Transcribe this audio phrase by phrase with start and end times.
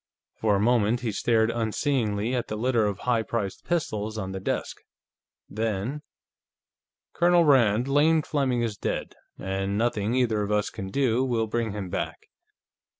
[0.33, 4.39] For a moment, he stared unseeingly at the litter of high priced pistols on the
[4.39, 4.81] desk.
[5.47, 6.01] Then:
[7.13, 11.73] "Colonel Rand, Lane Fleming is dead, and nothing either of us can do will bring
[11.73, 12.29] him back.